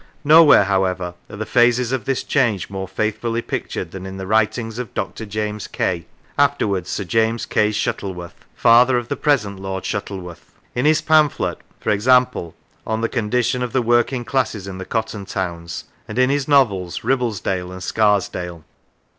Nowhere, 0.23 0.63
however, 0.63 1.13
are 1.29 1.35
the 1.35 1.45
phases 1.45 1.91
of 1.91 2.05
this 2.05 2.23
change 2.23 2.71
more 2.71 2.87
faithfully 2.87 3.43
pictured 3.43 3.91
than 3.91 4.07
in 4.07 4.17
the 4.17 4.25
writings 4.25 4.79
of 4.79 4.95
Dr. 4.95 5.27
James 5.27 5.67
Kay, 5.67 6.07
afterwards 6.39 6.89
Sir 6.89 7.03
James 7.03 7.45
Kay 7.45 7.71
Shuttleworth, 7.71 8.33
father 8.55 8.97
of 8.97 9.09
the 9.09 9.15
present 9.15 9.59
Lord 9.59 9.85
Shuttle 9.85 10.19
worth; 10.19 10.55
in 10.73 10.85
his 10.85 11.01
pamphlet, 11.03 11.59
e.g., 11.87 12.09
on 12.11 13.01
the 13.01 13.09
condition 13.09 13.61
of 13.61 13.73
the 13.73 13.83
working 13.83 14.25
classes 14.25 14.67
in 14.67 14.79
the 14.79 14.85
cotton 14.85 15.23
towns, 15.27 15.83
and 16.07 16.17
in 16.17 16.31
his 16.31 16.47
novels" 16.47 17.03
Ribblesdale," 17.03 17.71
and" 17.71 17.83
Scarsdale." 17.83 18.65